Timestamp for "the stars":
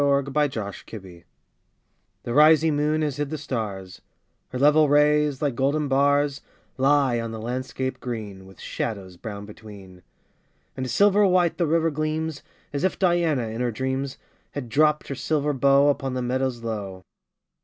3.29-4.01